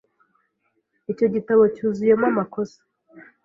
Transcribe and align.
Icyo 1.11 1.25
gitabo 1.33 1.63
cyuzuyemo 1.75 2.25
amakosa. 2.31 2.79